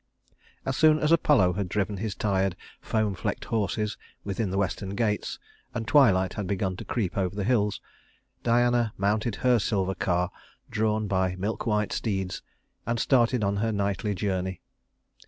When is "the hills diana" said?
7.35-8.93